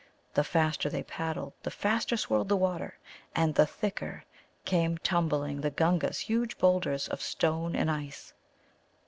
[0.33, 2.97] The faster they paddled the faster swirled the water,
[3.35, 4.23] and the thicker
[4.65, 8.33] came tumbling the Gunga's huge boulders of stone and ice.